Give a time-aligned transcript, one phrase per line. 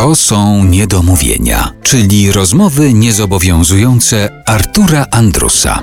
[0.00, 5.82] To są niedomówienia, czyli rozmowy niezobowiązujące Artura Andrusa.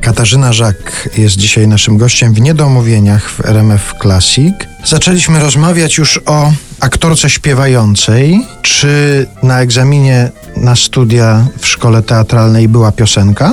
[0.00, 4.54] Katarzyna Żak jest dzisiaj naszym gościem w Niedomówieniach w RMF Classic.
[4.84, 8.46] Zaczęliśmy rozmawiać już o aktorce śpiewającej.
[8.62, 13.52] Czy na egzaminie na studia w szkole teatralnej była piosenka?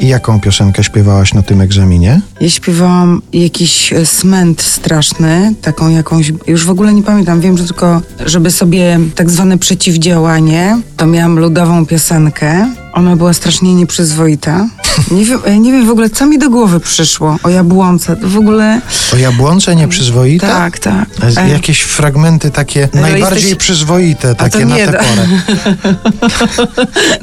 [0.00, 2.20] I jaką piosenkę śpiewałaś na tym egzaminie?
[2.40, 7.64] Ja śpiewałam jakiś e, smęt straszny, taką jakąś, już w ogóle nie pamiętam, wiem, że
[7.64, 12.74] tylko, żeby sobie tak zwane przeciwdziałanie, to miałam ludową piosenkę.
[12.92, 14.66] Ona była strasznie nieprzyzwoita.
[15.10, 18.16] Nie wiem, nie wiem w ogóle, co mi do głowy przyszło o jabłonce.
[18.16, 18.80] To w ogóle...
[19.14, 20.46] O jabłonce nieprzyzwoite?
[20.46, 21.08] Tak, tak.
[21.36, 24.98] E, E, Jakieś fragmenty takie najbardziej jesteś- przyzwoite, takie na tę da.
[24.98, 25.26] porę.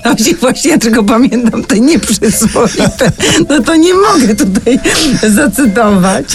[0.06, 3.12] No właśnie, ja tylko pamiętam te nieprzyzwoite.
[3.50, 4.80] No to nie mogę tutaj
[5.30, 6.26] zacytować.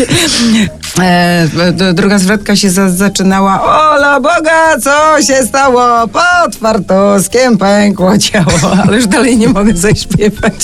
[1.01, 1.49] E,
[1.95, 3.61] druga zwrotka się za, zaczynała
[4.03, 6.09] Boga, co się stało?
[6.09, 8.53] Pod fartuskiem pękło ciało.
[8.87, 10.55] Ale już dalej nie mogę zaśpiewać.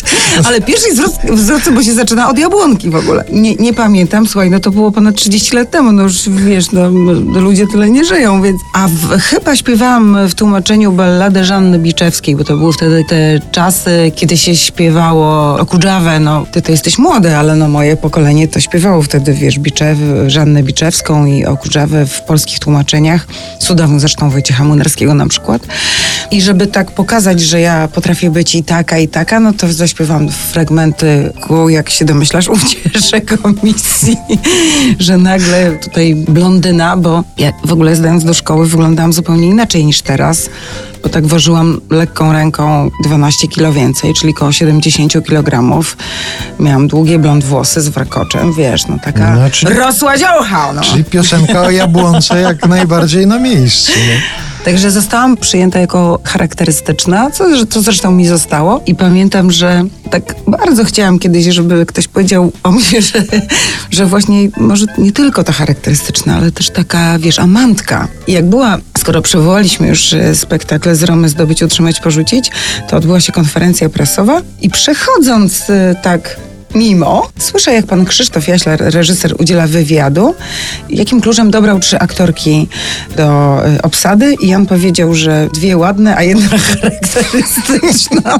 [0.44, 3.24] Ale pierwszy zwrot, zwrot bo się zaczyna od jabłonki w ogóle.
[3.32, 6.90] Nie, nie pamiętam, słuchaj, no to było ponad 30 lat temu, no już wiesz, no,
[7.40, 8.60] ludzie tyle nie żyją, więc...
[8.74, 14.12] A w, chyba śpiewałam w tłumaczeniu balladę Żanny Biczewskiej, bo to były wtedy te czasy,
[14.14, 19.02] kiedy się śpiewało Okudżawę, no ty to jesteś młody, ale no moje pokolenie to śpiewało
[19.02, 23.27] wtedy, wiesz, Biczew, Żannę Biczewską i Okudżawę w polskich tłumaczeniach,
[23.58, 25.62] cudownych zresztą Wojciecha Młynarskiego na przykład.
[26.30, 30.28] I żeby tak pokazać, że ja potrafię być i taka, i taka, no to zaśpiewam
[30.28, 34.16] fragmenty ku, jak się domyślasz, ucieszę komisji,
[34.98, 40.02] że nagle tutaj blondyna, bo ja w ogóle zdając do szkoły wyglądałam zupełnie inaczej niż
[40.02, 40.50] teraz,
[41.02, 45.80] bo tak ważyłam lekką ręką 12 kilo więcej, czyli około 70 kg.
[46.60, 50.80] Miałam długie blond włosy z warkoczem, wiesz, no taka No, czyli- rosła dziołcha, no.
[50.82, 53.92] Czyli piosenka o jabłonce jak najbardziej na miejscu.
[53.98, 54.47] nie?
[54.68, 58.80] Także zostałam przyjęta jako charakterystyczna, co, co zresztą mi zostało.
[58.86, 63.24] I pamiętam, że tak bardzo chciałam kiedyś, żeby ktoś powiedział o mnie, że,
[63.90, 68.08] że właśnie może nie tylko ta charakterystyczna, ale też taka, wiesz, amantka.
[68.26, 72.50] I jak była, skoro przywołaliśmy już e, spektakl z Romy Zdobyć, Utrzymać, Porzucić,
[72.88, 78.80] to odbyła się konferencja prasowa i przechodząc e, tak Mimo, słyszę jak pan Krzysztof Jaślar,
[78.80, 80.34] reżyser, udziela wywiadu,
[80.90, 82.68] jakim kluczem dobrał trzy aktorki
[83.16, 88.38] do y, obsady i on powiedział, że dwie ładne, a jedna charakterystyczna.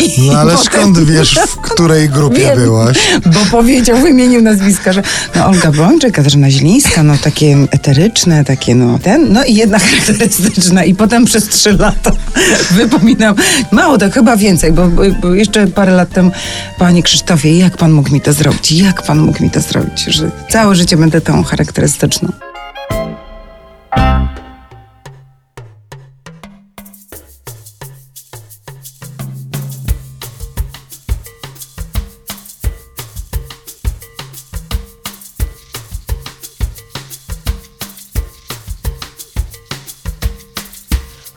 [0.00, 2.96] I No ale potem- skąd wiesz, w której grupie Wiem, byłaś?
[3.26, 5.02] Bo powiedział, wymienił nazwiska, że
[5.36, 10.84] no Olga Bączek, Katarzyna Zielińska, no takie eteryczne, takie no ten, no i jedna charakterystyczna
[10.84, 12.12] i potem przez trzy lata
[12.70, 13.34] wypominam,
[13.72, 16.30] mało tak chyba więcej, bo, bo, bo jeszcze parę lat temu,
[16.78, 18.72] panie Krzysztofie, jak pan mógł mi to zrobić?
[18.72, 20.04] Jak pan mógł mi to zrobić?
[20.04, 22.28] Że całe życie będę tą charakterystyczną.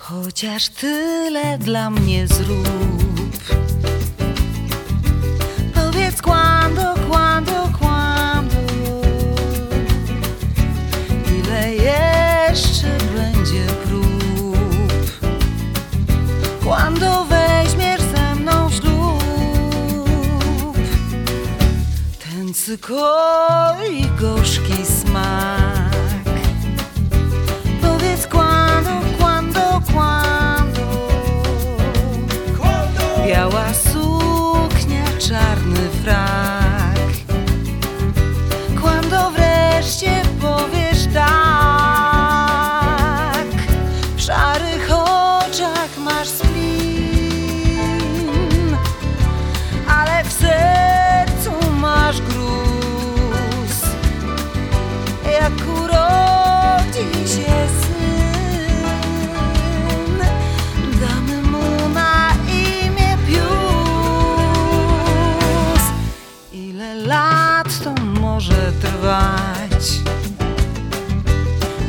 [0.10, 2.68] Chociaż tyle dla mnie zrób.
[5.74, 8.56] Powiedz quando, quando, quando.
[11.40, 14.58] Ile jeszcze będzie prób?
[16.64, 19.24] Quando weźmiesz ze mną ślub?
[22.20, 25.79] Ten cykoli gorzki smak.
[33.40, 36.98] Biała suknia, czarny frak.
[38.82, 41.30] Quando wreszcie powiesz tak.
[44.18, 44.79] W szarych
[67.08, 70.00] lat to może trwać.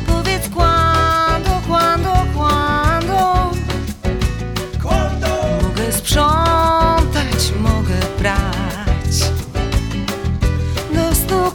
[0.07, 3.51] Powiedz kłando, kłando, kłando.
[5.63, 9.31] Mogę sprzątać, mogę prać.
[10.93, 11.51] Do stu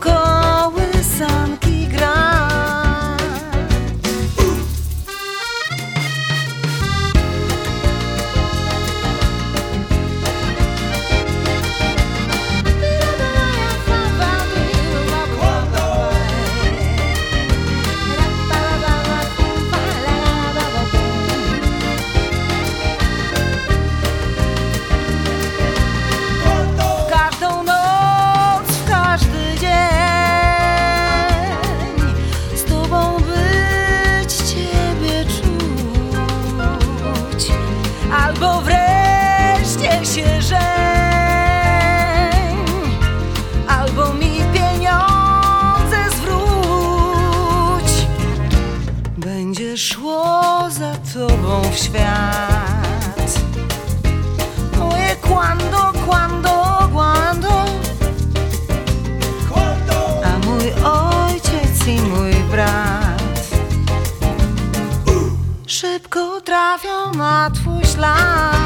[65.77, 68.57] szybko trafią na twój ślad.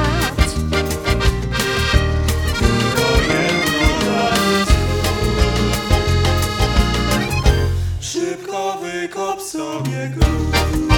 [8.00, 10.89] Szybko wykop sobie grób